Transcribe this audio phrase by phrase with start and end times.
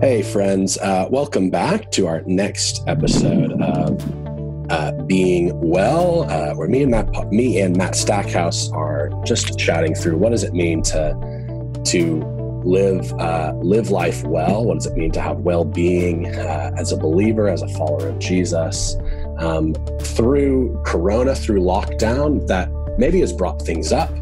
[0.00, 6.68] Hey, friends, uh, welcome back to our next episode of uh, Being Well, uh, where
[6.68, 10.82] me and Matt, me and Matt Stackhouse are just chatting through what does it mean
[10.84, 12.22] to to
[12.64, 14.64] live uh, live life well.
[14.64, 18.10] What does it mean to have well being uh, as a believer, as a follower
[18.10, 18.96] of Jesus?
[19.38, 24.12] Um, through Corona, through lockdown, that maybe has brought things up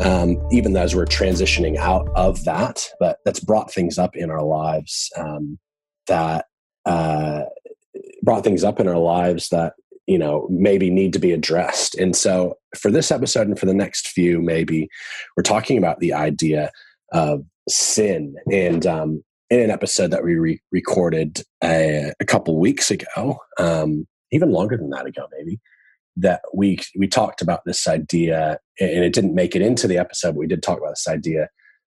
[0.00, 4.42] um, even as we're transitioning out of that, but that's brought things up in our
[4.42, 5.58] lives um,
[6.06, 6.46] that
[6.86, 7.42] uh,
[8.22, 9.74] brought things up in our lives that
[10.06, 11.94] you know maybe need to be addressed.
[11.96, 14.88] And so, for this episode and for the next few, maybe
[15.36, 16.70] we're talking about the idea
[17.12, 18.36] of sin.
[18.50, 24.06] And um, in an episode that we re- recorded a, a, couple weeks ago, um,
[24.30, 25.58] even longer than that ago, maybe
[26.16, 30.32] that we we talked about this idea, and it didn't make it into the episode,
[30.32, 31.48] but we did talk about this idea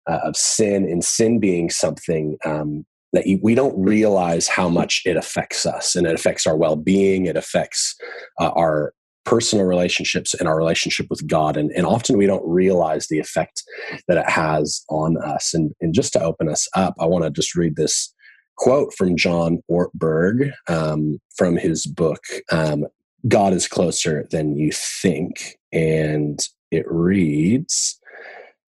[0.10, 5.18] uh, of sin and sin being something um, that we don't realize how much it
[5.18, 7.26] affects us, and it affects our well being.
[7.26, 7.96] It affects
[8.40, 8.94] uh, our
[9.26, 11.58] personal relationships and our relationship with God.
[11.58, 13.64] And, and often we don't realize the effect
[14.08, 15.54] that it has on us.
[15.54, 18.14] And, and just to open us up, I want to just read this
[18.58, 22.86] quote from John Ortberg um, from his book, um,
[23.28, 25.58] God is closer than you think.
[25.72, 26.40] And
[26.72, 28.00] it reads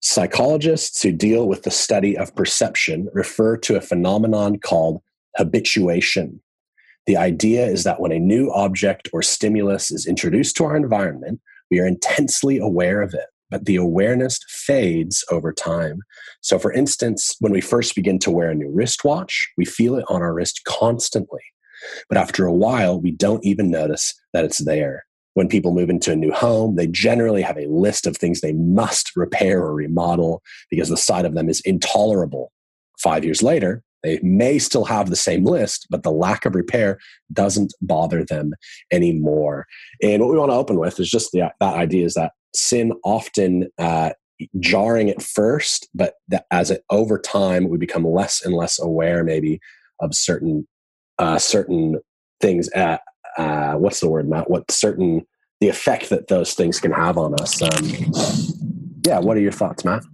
[0.00, 5.02] Psychologists who deal with the study of perception refer to a phenomenon called
[5.36, 6.40] habituation.
[7.06, 11.40] The idea is that when a new object or stimulus is introduced to our environment,
[11.70, 16.00] we are intensely aware of it, but the awareness fades over time.
[16.42, 20.04] So, for instance, when we first begin to wear a new wristwatch, we feel it
[20.08, 21.42] on our wrist constantly.
[22.08, 25.04] But after a while, we don't even notice that it's there.
[25.34, 28.54] When people move into a new home, they generally have a list of things they
[28.54, 32.52] must repair or remodel because the sight of them is intolerable.
[32.98, 36.98] Five years later, they may still have the same list, but the lack of repair
[37.32, 38.52] doesn't bother them
[38.92, 39.66] anymore.
[40.02, 42.92] And what we want to open with is just the, that idea is that sin
[43.04, 44.10] often uh,
[44.60, 49.24] jarring at first, but that as it over time we become less and less aware,
[49.24, 49.60] maybe
[50.00, 50.66] of certain
[51.18, 52.00] uh, certain
[52.40, 53.02] things at
[53.36, 54.50] uh, what's the word, Matt?
[54.50, 55.26] What certain
[55.60, 57.60] the effect that those things can have on us.
[57.62, 58.12] Um,
[59.04, 60.04] yeah, what are your thoughts, Matt?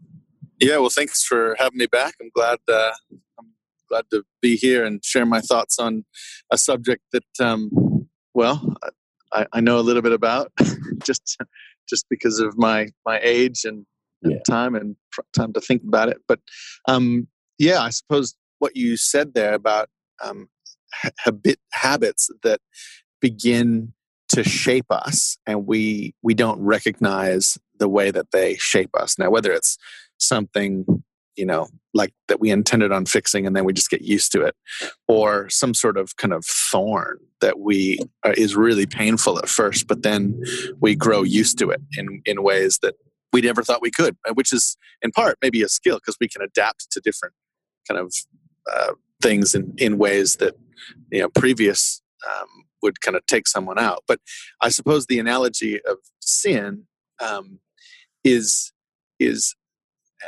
[0.61, 2.15] Yeah, well, thanks for having me back.
[2.21, 2.59] I'm glad.
[2.69, 2.93] Uh,
[3.39, 3.53] I'm
[3.89, 6.05] glad to be here and share my thoughts on
[6.51, 8.75] a subject that, um, well,
[9.33, 10.51] I, I, know a little bit about,
[11.05, 11.37] just
[11.89, 13.85] just because of my my age and,
[14.23, 14.39] and yeah.
[14.49, 14.97] time and
[15.37, 16.19] time to think about it.
[16.27, 16.41] But
[16.89, 17.29] um,
[17.59, 19.89] yeah, I suppose what you said there about
[20.23, 20.49] um,
[21.19, 22.61] habit habits that
[23.21, 23.93] begin
[24.29, 29.19] to shape us and we we don't recognize the way that they shape us.
[29.19, 29.77] Now whether it's
[30.19, 31.05] something
[31.37, 34.43] you know like that we intended on fixing and then we just get used to
[34.43, 34.55] it
[35.09, 39.87] or some sort of kind of thorn that we uh, is really painful at first
[39.87, 40.41] but then
[40.81, 42.95] we grow used to it in in ways that
[43.33, 46.29] we never thought we could uh, which is in part maybe a skill because we
[46.29, 47.35] can adapt to different
[47.89, 48.15] kind of
[48.73, 48.93] uh,
[49.25, 50.55] things in in ways that
[51.11, 52.49] you know previous um,
[52.83, 54.05] would kind of take someone out.
[54.07, 54.21] But
[54.61, 56.85] I suppose the analogy of sin
[57.21, 57.59] um,
[58.23, 58.73] is
[59.19, 59.57] is,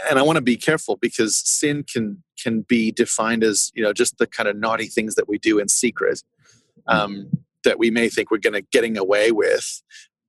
[0.08, 3.92] and I want to be careful because sin can can be defined as you know
[3.92, 6.22] just the kind of naughty things that we do in secret
[6.88, 7.28] um,
[7.64, 9.82] that we may think we're going to getting away with.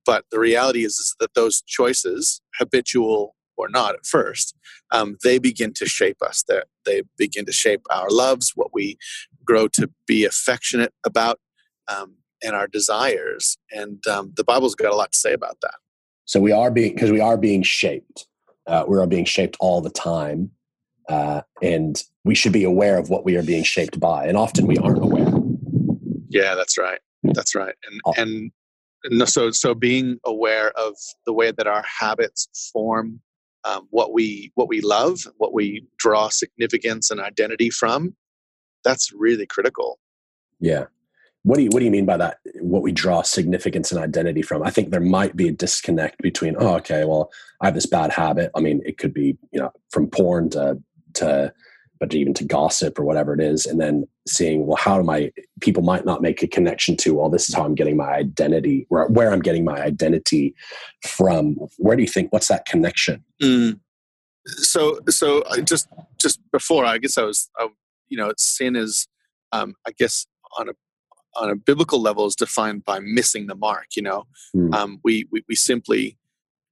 [0.04, 4.54] But the reality is, is that those choices, habitual or not at first,
[4.92, 6.44] um, they begin to shape us.
[6.48, 8.96] They, they begin to shape our loves, what we
[9.44, 11.40] grow to be affectionate about,
[11.88, 13.58] um, and our desires.
[13.72, 15.74] And um, the Bible's got a lot to say about that.
[16.24, 18.26] So we are being, because we are being shaped.
[18.66, 20.50] Uh, we are being shaped all the time.
[21.08, 24.26] Uh, and we should be aware of what we are being shaped by.
[24.26, 25.32] And often we aren't aware.
[26.28, 27.00] Yeah, that's right.
[27.22, 27.74] That's right.
[27.90, 28.12] And, oh.
[28.18, 28.52] and,
[29.04, 33.20] and so, so being aware of the way that our habits form
[33.68, 38.14] um, what we what we love, what we draw significance and identity from,
[38.84, 39.98] that's really critical.
[40.60, 40.84] Yeah.
[41.42, 42.38] What do you what do you mean by that?
[42.60, 44.62] What we draw significance and identity from?
[44.62, 47.30] I think there might be a disconnect between, oh, okay, well,
[47.60, 48.50] I have this bad habit.
[48.54, 50.78] I mean, it could be, you know, from porn to
[51.14, 51.52] to
[52.00, 55.32] but even to gossip or whatever it is, and then seeing, well, how do I
[55.60, 58.86] people might not make a connection to, well, this is how I'm getting my identity,
[58.88, 60.54] where where I'm getting my identity
[61.06, 61.56] from.
[61.78, 63.24] Where do you think what's that connection?
[63.42, 63.80] Mm.
[64.46, 67.68] So so just just before I guess I was I,
[68.08, 69.08] you know sin is
[69.52, 70.26] um, I guess
[70.58, 70.72] on a
[71.36, 73.86] on a biblical level is defined by missing the mark.
[73.96, 74.24] You know,
[74.54, 74.74] mm.
[74.74, 76.18] um, we, we, we simply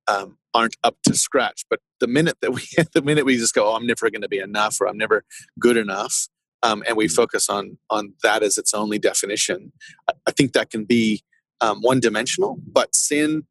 [0.08, 1.64] um, aren't up to scratch.
[1.68, 2.62] But the minute that we
[2.94, 5.24] the minute we just go, oh, I'm never going to be enough, or I'm never
[5.60, 6.28] good enough,
[6.62, 9.72] um, and we focus on on that as its only definition,
[10.08, 11.22] I, I think that can be
[11.60, 12.58] um, one dimensional.
[12.66, 13.46] But sin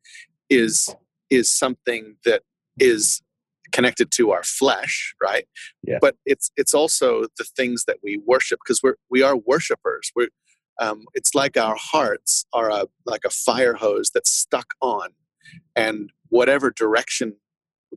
[0.49, 0.93] is
[1.29, 2.41] is something that
[2.79, 3.21] is
[3.71, 5.45] connected to our flesh, right?
[5.83, 5.97] Yeah.
[6.01, 10.11] But it's it's also the things that we worship because we're we are worshipers.
[10.15, 10.29] We're
[10.79, 15.09] um, it's like our hearts are a like a fire hose that's stuck on,
[15.75, 17.33] and whatever direction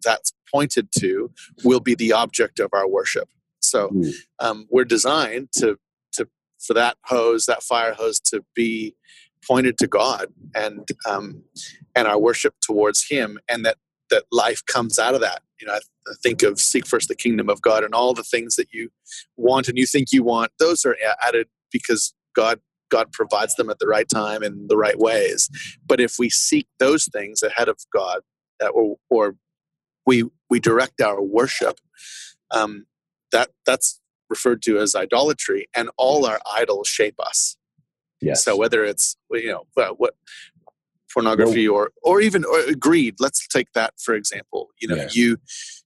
[0.05, 1.31] that's pointed to
[1.65, 3.29] will be the object of our worship.
[3.61, 4.13] So Mm.
[4.39, 5.77] um, we're designed to
[6.13, 6.29] to
[6.67, 8.95] for that hose, that fire hose, to be
[9.47, 11.43] pointed to God and um,
[11.97, 13.77] and our worship towards Him, and that
[14.11, 15.43] that life comes out of that.
[15.61, 15.81] You know, I,
[16.11, 18.91] I think of seek first the kingdom of God, and all the things that you
[19.37, 20.53] want and you think you want.
[20.59, 20.97] Those are
[21.27, 25.49] added because God God provides them at the right time and the right ways.
[25.87, 28.21] But if we seek those things ahead of God,
[28.73, 29.37] or or
[30.07, 31.79] we we direct our worship,
[32.51, 32.87] um,
[33.33, 34.01] that that's
[34.31, 37.57] referred to as idolatry, and all our idols shape us.
[38.21, 38.45] Yes.
[38.45, 40.15] So whether it's you know well, what
[41.13, 44.69] pornography or or even or greed, let's take that for example.
[44.81, 45.09] You know, Yeah.
[45.13, 45.37] you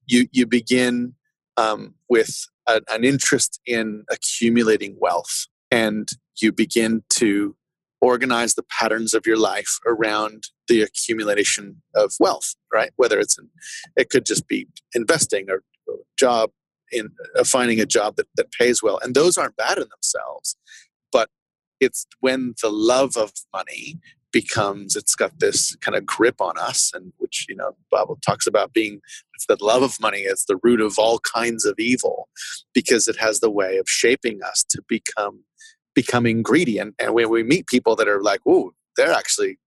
[0.07, 1.15] you you begin
[1.57, 6.09] um, with a, an interest in accumulating wealth, and
[6.41, 7.57] you begin to
[8.01, 12.55] organize the patterns of your life around the accumulation of wealth.
[12.73, 13.49] Right, whether it's in,
[13.97, 15.63] it could just be investing or,
[16.19, 16.51] job
[16.93, 20.57] in uh, finding a job that, that pays well, and those aren't bad in themselves,
[21.11, 21.29] but
[21.81, 23.99] it's when the love of money
[24.33, 28.47] becomes it's got this kind of grip on us and which you know bible talks
[28.47, 29.01] about being
[29.35, 32.29] it's the love of money is the root of all kinds of evil
[32.75, 35.45] because it has the way of shaping us to become
[35.95, 39.59] becoming greedy and, and when we meet people that are like oh they're actually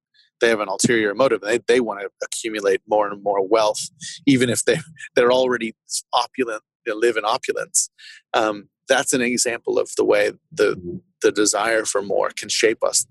[0.41, 3.89] they have an ulterior motive they, they want to accumulate more and more wealth
[4.25, 4.77] even if they
[5.15, 5.73] they're already
[6.13, 7.89] opulent they live in opulence
[8.33, 13.05] um, that's an example of the way the the desire for more can shape us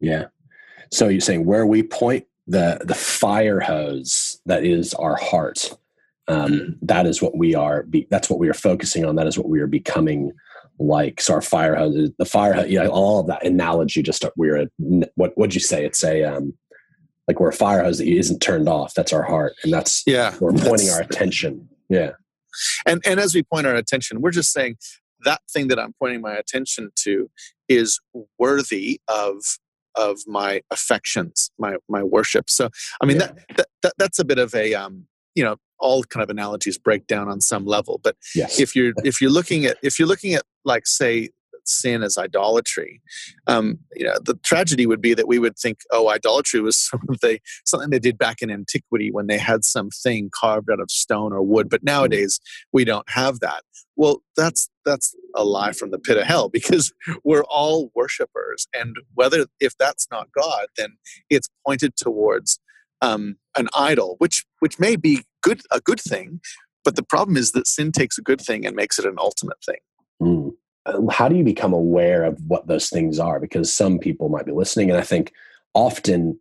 [0.00, 0.26] Yeah.
[0.92, 5.76] So you're saying where we point the the fire hose that is our heart,
[6.28, 7.82] um, that is what we are.
[7.84, 9.16] Be, that's what we are focusing on.
[9.16, 10.32] That is what we are becoming
[10.78, 11.20] like.
[11.20, 14.02] So our fire hose, the fire, hose, you know, all of that analogy.
[14.02, 14.68] Just we're a
[15.16, 15.84] what would you say?
[15.84, 16.54] It's a um,
[17.28, 18.94] like we're a fire hose that isn't turned off.
[18.94, 21.68] That's our heart, and that's yeah we're pointing our attention.
[21.88, 22.12] Yeah.
[22.86, 24.76] and and as we point our attention we're just saying
[25.24, 27.30] that thing that i'm pointing my attention to
[27.68, 28.00] is
[28.38, 29.36] worthy of
[29.94, 32.68] of my affections my my worship so
[33.02, 33.26] i mean Yeah.
[33.26, 35.06] that, that, that that's a bit of a um
[35.36, 38.58] you know all kind of analogies break down on some level but Yes.
[38.60, 41.30] if you're if you're looking at if you're looking at like say
[41.68, 43.02] sin as idolatry
[43.48, 47.16] um you know the tragedy would be that we would think oh idolatry was something
[47.22, 51.32] they something they did back in antiquity when they had something carved out of stone
[51.32, 52.38] or wood but nowadays
[52.72, 53.62] we don't have that
[53.96, 56.92] well that's that's a lie from the pit of hell because
[57.24, 60.90] we're all worshipers and whether if that's not god then
[61.30, 62.60] it's pointed towards
[63.02, 66.40] um, an idol which which may be good a good thing
[66.84, 69.62] but the problem is that sin takes a good thing and makes it an ultimate
[69.64, 69.78] thing
[70.22, 70.52] Mm.
[71.10, 73.40] How do you become aware of what those things are?
[73.40, 75.32] Because some people might be listening, and I think
[75.74, 76.38] often,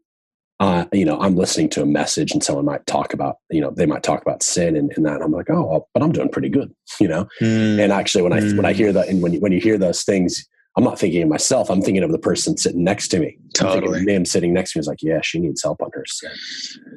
[0.59, 3.71] uh, you know, I'm listening to a message, and someone might talk about, you know,
[3.71, 6.29] they might talk about sin and, and that, and I'm like, oh, but I'm doing
[6.29, 7.27] pretty good, you know.
[7.41, 10.03] And actually, when I when I hear that, and when you, when you hear those
[10.03, 10.47] things,
[10.77, 11.70] I'm not thinking of myself.
[11.70, 13.38] I'm thinking of the person sitting next to me.
[13.39, 14.03] I'm Totally.
[14.03, 16.32] Mim sitting next to me is like, yeah, she needs help on her sin.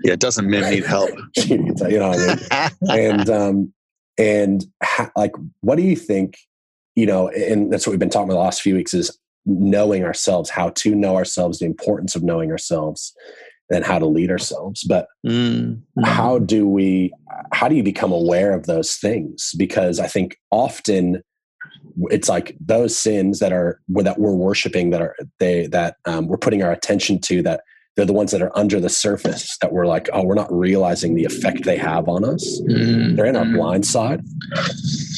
[0.04, 2.78] yeah it doesn't need help she needs, you know, what I mean?
[2.90, 3.72] and um
[4.18, 6.36] and ha- like what do you think
[6.96, 9.16] you know and that's what we've been talking about the last few weeks is
[9.46, 13.14] knowing ourselves how to know ourselves the importance of knowing ourselves
[13.70, 15.82] and how to lead ourselves but Mm.
[16.04, 17.12] how do we
[17.52, 21.22] how do you become aware of those things because i think often
[22.10, 26.36] it's like those sins that are that we're worshiping that are they that um, we're
[26.36, 27.62] putting our attention to that
[27.96, 31.14] they're the ones that are under the surface that we're like oh we're not realizing
[31.14, 32.60] the effect they have on us.
[32.68, 33.16] Mm.
[33.16, 34.20] they're in our blind side.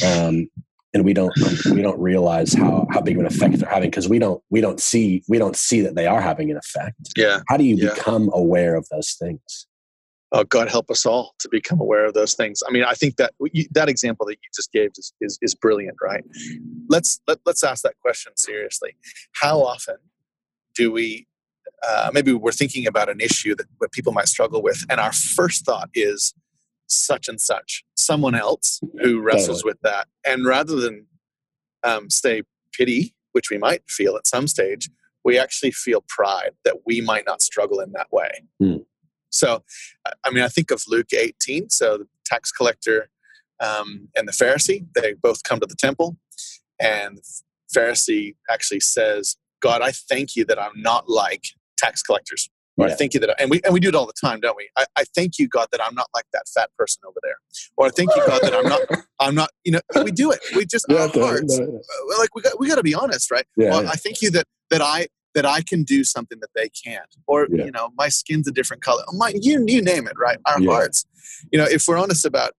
[0.07, 0.49] Um,
[0.93, 1.33] and we don't
[1.71, 4.61] we don't realize how how big of an effect they're having because we don't we
[4.61, 6.97] don't see we don't see that they are having an effect.
[7.17, 7.41] Yeah.
[7.49, 7.95] How do you Yeah.
[7.95, 9.67] become aware of those things
[10.33, 12.63] oh god help us all to become aware of those things.
[12.67, 15.55] I mean i think that you, that example that you just gave is, is, is
[15.55, 16.25] brilliant right?
[16.89, 18.97] Let's let, let's ask that question seriously.
[19.33, 19.97] How often
[20.75, 21.27] do we
[21.89, 25.13] uh, maybe we're thinking about an issue that what people might struggle with and our
[25.13, 26.35] first thought is
[26.87, 30.09] such and such someone else who wrestles with that.
[30.27, 31.07] And rather than
[31.83, 34.91] um, say pity which we might feel at some stage
[35.25, 38.31] we actually feel pride that we might not struggle in that way.
[38.59, 38.77] Hmm.
[39.31, 39.63] So
[40.07, 43.09] I- mean i think of luke 18 so the tax collector
[43.61, 46.17] um, and the pharisee they both come to the temple
[46.81, 47.23] and the
[47.75, 51.45] Pharisee actually says, God, I thank you that I'm not like
[51.77, 52.49] tax collectors.
[52.77, 52.95] Or yeah.
[52.95, 54.57] I thank you that, I, and we and we do it all the time, don't
[54.57, 54.71] we?
[54.79, 57.35] I, I, thank you, God, that I'm not like that fat person over there.
[57.77, 58.81] Or I thank you, God, that I'm not,
[59.21, 59.51] I'm not.
[59.65, 60.39] You know, we do it.
[60.57, 61.59] We just yeah, our hearts,
[62.19, 63.45] like we got, we got to be honest, right?
[63.57, 66.69] Yeah, well, I thank you that that I that I can do something that they
[66.69, 69.03] can't, or you know, my skin's a different color.
[69.13, 70.39] My, you you name it, right?
[70.47, 71.07] Our hearts.
[71.53, 72.53] You know, if we're honest about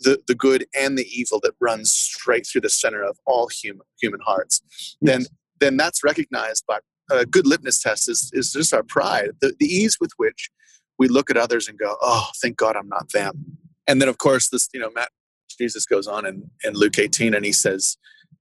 [0.00, 3.86] the, the good and the evil that runs straight through the center of all human
[4.00, 4.96] human hearts, yes.
[5.00, 5.26] then
[5.58, 6.78] then that's recognized by
[7.10, 10.50] a good litmus test is, is just our pride, the, the ease with which
[10.98, 13.58] we look at others and go, oh, thank God I'm not them.
[13.86, 15.10] And then, of course, this, you know, Matt,
[15.58, 17.96] Jesus goes on in, in Luke 18 and he says,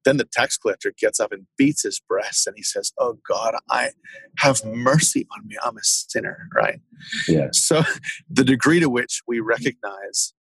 [0.06, 3.56] then the tax collector gets up and beats his breast and he says, Oh God,
[3.70, 3.90] I
[4.38, 5.58] have mercy on me.
[5.64, 6.80] I'm a sinner, right?
[7.28, 7.50] Yeah.
[7.52, 7.84] So
[8.30, 10.34] the degree to which we recognize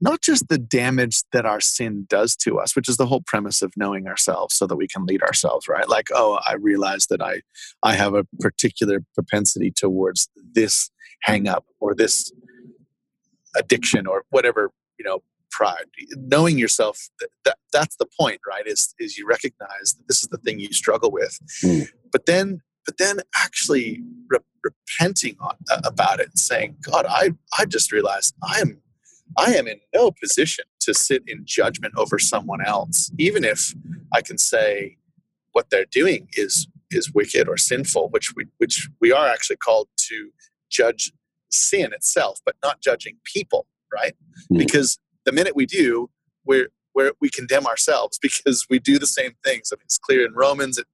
[0.00, 3.60] not just the damage that our sin does to us, which is the whole premise
[3.60, 5.88] of knowing ourselves so that we can lead ourselves, right?
[5.88, 7.42] Like, oh, I realize that I
[7.82, 10.90] I have a particular propensity towards this
[11.22, 12.32] hang up or this
[13.56, 15.84] addiction or whatever, you know, pride.
[16.16, 18.66] Knowing yourself that, that that's the point, right?
[18.66, 21.38] Is is you recognize that this is the thing you struggle with.
[21.62, 21.88] Mm.
[22.12, 27.34] But then but then actually re- repenting on, uh, about it and saying, God, I
[27.58, 28.80] I just realized I am
[29.36, 33.74] I am in no position to sit in judgment over someone else, even if
[34.12, 34.96] I can say
[35.52, 39.88] what they're doing is is wicked or sinful, which we which we are actually called
[40.08, 40.30] to
[40.70, 41.12] judge
[41.50, 44.14] sin itself, but not judging people, right?
[44.52, 44.58] Mm.
[44.58, 46.10] Because the minute we do,
[46.44, 49.72] we're where we condemn ourselves because we do the same things.
[49.72, 50.78] I mean, it's clear in Romans.
[50.78, 50.86] It,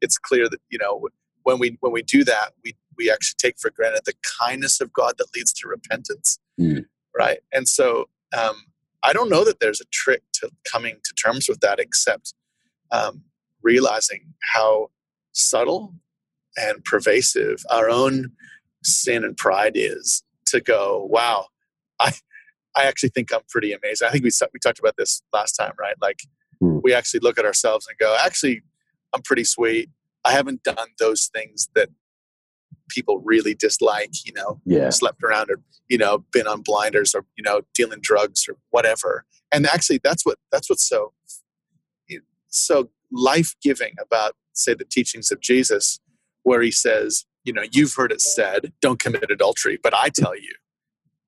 [0.00, 1.08] it's clear that you know
[1.42, 4.92] when we when we do that, we we actually take for granted the kindness of
[4.92, 6.38] God that leads to repentance.
[6.60, 6.86] Mm
[7.18, 7.40] right?
[7.52, 8.64] And so um,
[9.02, 12.32] I don't know that there's a trick to coming to terms with that except
[12.90, 13.22] um,
[13.62, 14.90] realizing how
[15.32, 15.94] subtle
[16.56, 18.32] and pervasive our own
[18.84, 21.46] sin and pride is to go, wow,
[22.00, 22.12] I,
[22.78, 24.06] I actually think I'm pretty amazing.
[24.06, 25.96] I think we, we talked about this last time, right?
[26.00, 26.20] Like
[26.62, 26.80] mm.
[26.82, 28.62] we actually look at ourselves and go, actually,
[29.12, 29.90] I'm pretty sweet.
[30.24, 31.88] I haven't done those things that
[32.88, 34.90] people really dislike, you know, yeah.
[34.90, 39.24] slept around or, you know, been on blinders or, you know, dealing drugs or whatever.
[39.50, 41.12] And actually that's what, that's what's so,
[42.48, 46.00] so life giving about, say, the teachings of Jesus,
[46.44, 50.36] where he says, you know, you've heard it said, don't commit adultery, but I tell
[50.36, 50.54] you,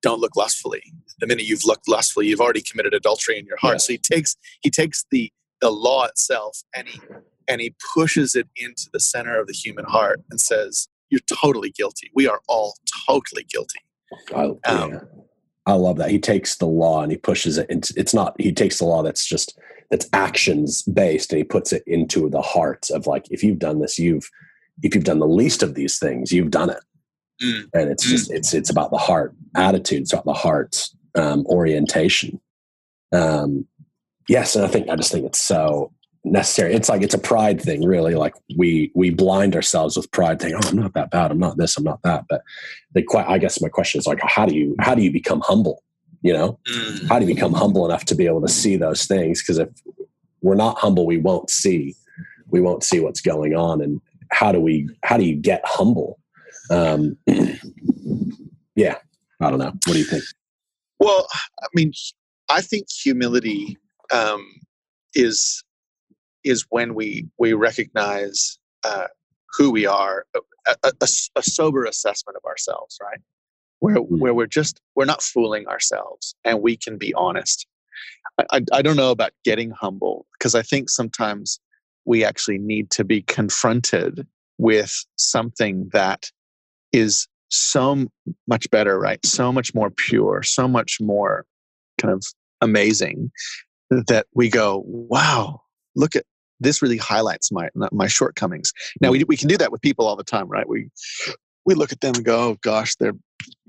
[0.01, 0.81] don't look lustfully.
[1.19, 3.75] The minute you've looked lustfully, you've already committed adultery in your heart.
[3.75, 3.77] Yeah.
[3.79, 5.31] So he takes, he takes the,
[5.61, 6.99] the law itself and he,
[7.47, 11.71] and he pushes it into the center of the human heart and says, you're totally
[11.71, 12.09] guilty.
[12.15, 12.75] We are all
[13.07, 13.79] totally guilty.
[14.35, 14.99] I, um, yeah.
[15.65, 16.09] I love that.
[16.09, 17.69] He takes the law and he pushes it.
[17.69, 21.73] Into, it's not, he takes the law that's just, that's actions based and he puts
[21.73, 24.27] it into the heart of like, if you've done this, you've,
[24.81, 26.79] if you've done the least of these things, you've done it.
[27.43, 27.69] Mm.
[27.73, 28.35] And it's just, mm.
[28.35, 30.01] it's, it's about the heart attitude.
[30.01, 32.39] It's about the heart um, orientation.
[33.11, 33.65] Um,
[34.27, 34.55] yes.
[34.55, 35.91] And I think, I just think it's so,
[36.23, 36.73] necessary.
[36.73, 38.15] It's like it's a pride thing, really.
[38.15, 41.31] Like we we blind ourselves with pride, thinking, "Oh, I'm not that bad.
[41.31, 41.77] I'm not this.
[41.77, 42.43] I'm not that." But
[42.93, 45.41] the quite I guess my question is like, how do you how do you become
[45.41, 45.83] humble?
[46.21, 47.07] You know, mm.
[47.07, 49.41] how do you become humble enough to be able to see those things?
[49.41, 49.69] Because if
[50.41, 51.95] we're not humble, we won't see
[52.47, 53.81] we won't see what's going on.
[53.81, 56.19] And how do we how do you get humble?
[56.71, 57.17] Um,
[58.75, 58.97] yeah,
[59.41, 59.71] I don't know.
[59.85, 60.23] What do you think?
[60.99, 61.27] Well,
[61.61, 61.91] I mean,
[62.49, 63.77] I think humility
[64.11, 64.47] um,
[65.13, 65.63] is
[66.43, 69.07] is when we we recognize uh,
[69.57, 70.91] who we are, a, a,
[71.35, 73.19] a, sober assessment of ourselves, right?
[73.79, 74.19] Where mm-hmm.
[74.19, 77.67] where we're just we're not fooling ourselves, and we can be honest.
[78.39, 81.59] I, I, I don't know about getting humble because I think sometimes
[82.05, 84.25] we actually need to be confronted
[84.57, 86.31] with something that
[86.93, 88.07] is so
[88.47, 89.23] much better, right?
[89.25, 91.45] So much more pure, so much more
[91.99, 92.23] kind of
[92.61, 93.31] amazing
[93.89, 95.61] that we go, wow,
[95.95, 96.23] look at
[96.59, 98.71] this really highlights my my shortcomings.
[99.01, 100.67] Now we we can do that with people all the time, right?
[100.67, 100.89] We
[101.65, 103.13] we look at them and go, oh, gosh, they're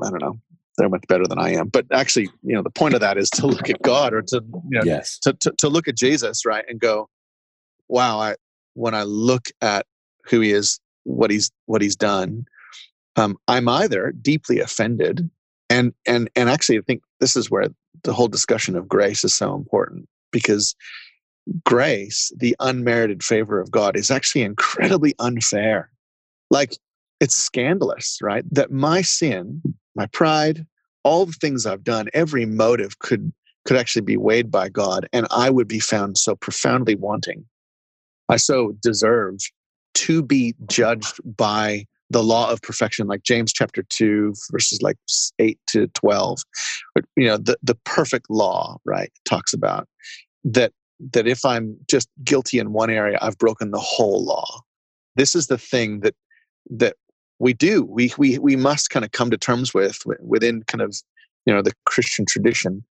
[0.02, 0.38] I don't know,
[0.76, 1.68] they're much better than I am.
[1.68, 4.42] But actually, you know, the point of that is to look at God or to
[4.68, 5.18] you know yes.
[5.20, 7.08] to, to to look at Jesus, right, and go,
[7.88, 8.36] wow, I
[8.74, 9.86] when I look at
[10.24, 12.46] who he is, what he's what he's done,
[13.16, 15.28] um, I'm either deeply offended,
[15.70, 17.68] and and and actually, I think this is where
[18.04, 20.74] the whole discussion of grace is so important because
[21.64, 25.90] grace, the unmerited favor of God, is actually incredibly unfair.
[26.50, 26.76] Like,
[27.20, 28.44] it's scandalous, right?
[28.50, 29.62] That my sin,
[29.94, 30.66] my pride,
[31.04, 33.32] all the things I've done, every motive could
[33.64, 37.44] could actually be weighed by God, and I would be found so profoundly wanting
[38.28, 39.36] I so deserve
[39.94, 44.96] to be judged by the law of perfection, like James chapter 2, verses like
[45.38, 46.42] 8 to 12.
[47.16, 49.88] You know, the, the perfect law, right, talks about
[50.44, 50.72] that
[51.10, 54.60] that if I'm just guilty in one area, I've broken the whole law.
[55.16, 56.14] This is the thing that
[56.70, 56.96] that
[57.38, 57.82] we do.
[57.82, 60.96] We we we must kind of come to terms with within kind of
[61.46, 62.84] you know the Christian tradition,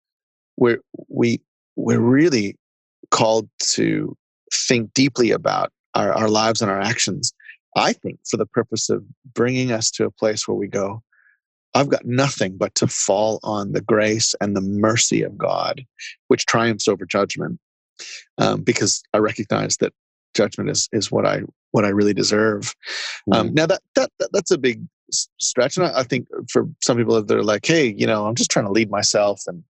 [0.56, 1.42] where we
[1.76, 2.58] we're really
[3.12, 4.16] called to
[4.54, 7.34] think deeply about our, our lives and our actions.
[7.76, 11.04] I think for the purpose of bringing us to a place where we go,
[11.74, 15.86] I've got nothing but to fall on the grace and the mercy of God,
[16.28, 17.60] which triumphs over judgment.
[18.38, 19.94] Um, because I recognize that
[20.36, 22.76] judgment is is what I what I really deserve.
[23.32, 23.54] Um, mm-hmm.
[23.56, 27.22] now that, that, that that's a big stretch, and I, I, think for some people
[27.24, 29.64] they're like, hey, you know, I'm just trying to lead myself and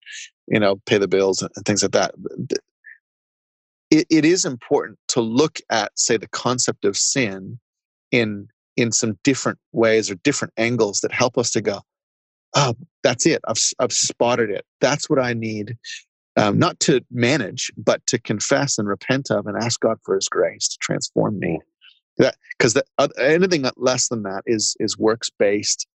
[0.48, 2.16] you know pay the bills and, and things like that.
[3.90, 7.60] It, it is important to look at, say, the concept of sin
[8.12, 11.82] in in some different ways or different angles that help us to go,
[12.56, 13.42] oh, that's it.
[13.48, 14.66] I've I've spotted it.
[14.80, 15.78] That's what I need
[16.38, 20.30] um, not to manage, but to confess and repent of and ask God for His
[20.30, 21.60] grace to transform me.
[22.18, 25.88] That because uh, anything less than that is is works based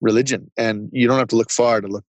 [0.00, 2.04] religion, and you don't have to look far to look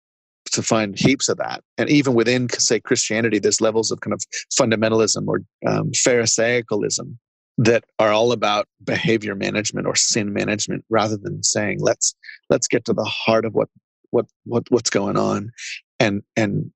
[0.52, 1.62] to find heaps of that.
[1.76, 4.22] And even within, say, Christianity, there's levels of kind of
[4.58, 7.18] fundamentalism or um, Pharisaicalism
[7.58, 12.14] that are all about behavior management or sin management, rather than saying let's
[12.50, 13.68] let's get to the heart of what
[14.10, 15.50] what what what's going on.
[16.00, 16.70] And and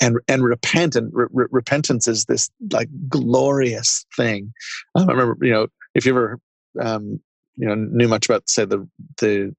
[0.00, 4.52] and and repent and re- repentance is this like glorious thing.
[4.94, 6.38] Um, i remember you know if you ever
[6.80, 7.20] um,
[7.56, 8.86] you know knew much about say the
[9.20, 9.54] the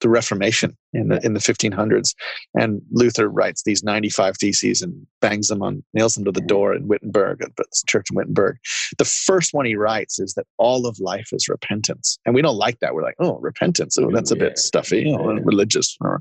[0.00, 2.14] the Reformation in the in the 1500s,
[2.54, 6.74] and Luther writes these 95 theses and bangs them on nails them to the door
[6.74, 8.56] in Wittenberg, uh, at the church in Wittenberg.
[8.98, 12.56] The first one he writes is that all of life is repentance, and we don't
[12.56, 12.94] like that.
[12.94, 15.96] We're like, oh, repentance, oh, that's a bit stuffy, you know, religious.
[16.04, 16.18] Uh,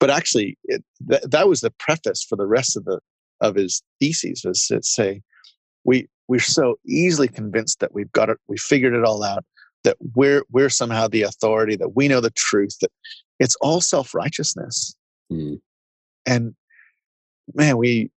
[0.00, 3.00] but actually, it, that, that was the preface for the rest of the
[3.40, 4.42] of his theses.
[4.44, 5.22] Was to say,
[5.84, 9.44] we we're so easily convinced that we've got it, we figured it all out
[9.84, 12.90] that we're we're somehow the authority that we know the truth that
[13.38, 14.94] it's all self-righteousness.
[15.30, 15.60] Mm.
[16.24, 16.54] and
[17.54, 18.10] man we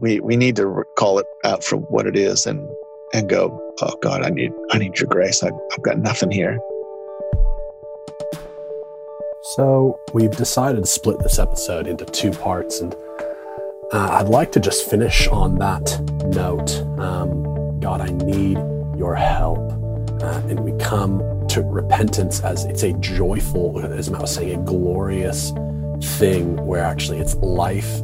[0.00, 2.66] we we need to call it out for what it is and
[3.12, 5.42] and go oh god i need i need your grace.
[5.42, 6.58] I, i've got nothing here.
[9.56, 12.94] So we've decided to split this episode into two parts and
[13.92, 16.00] uh, i'd like to just finish on that
[16.34, 16.74] note.
[16.98, 18.56] Um, god i need
[18.96, 19.83] your help
[20.24, 24.64] uh, and we come to repentance as it's a joyful, as Matt was saying, a
[24.64, 25.52] glorious
[26.18, 28.00] thing where actually it's life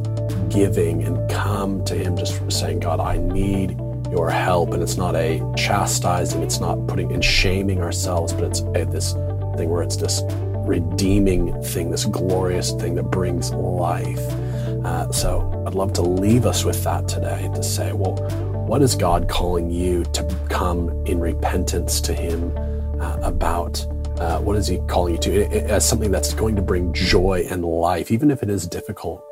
[0.49, 3.79] giving and come to Him just from saying, God, I need
[4.11, 4.73] your help.
[4.73, 9.13] And it's not a chastising, it's not putting and shaming ourselves, but it's a, this
[9.57, 10.21] thing where it's this
[10.57, 14.19] redeeming thing, this glorious thing that brings life.
[14.85, 18.15] Uh, so I'd love to leave us with that today to say, well,
[18.67, 22.57] what is God calling you to come in repentance to Him
[22.99, 23.85] uh, about?
[24.19, 27.63] Uh, what is He calling you to as something that's going to bring joy and
[27.65, 29.23] life, even if it is difficult?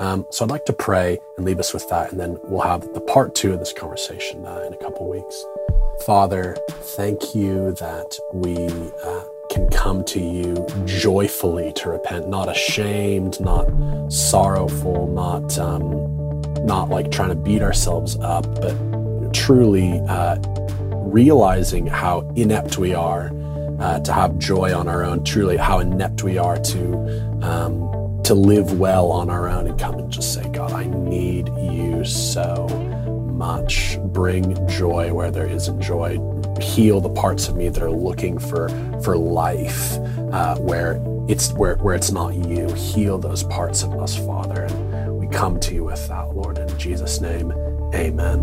[0.00, 2.92] Um, so I'd like to pray and leave us with that, and then we'll have
[2.94, 5.44] the part two of this conversation uh, in a couple weeks.
[6.06, 8.56] Father, thank you that we
[9.04, 13.66] uh, can come to you joyfully to repent, not ashamed, not
[14.10, 16.27] sorrowful, not um,
[16.68, 20.36] not like trying to beat ourselves up, but truly uh,
[20.92, 23.32] realizing how inept we are
[23.80, 26.94] uh, to have joy on our own, truly how inept we are to
[27.42, 27.88] um,
[28.24, 32.04] to live well on our own, and come and just say, God, I need you
[32.04, 32.68] so
[33.32, 33.98] much.
[34.02, 36.18] Bring joy where there isn't joy.
[36.60, 38.68] Heal the parts of me that are looking for
[39.02, 39.96] for life,
[40.32, 42.70] uh, where it's where where it's not you.
[42.74, 44.66] Heal those parts of us, Father.
[45.38, 46.58] Come to you with that, Lord.
[46.58, 47.52] In Jesus' name,
[47.94, 48.42] amen.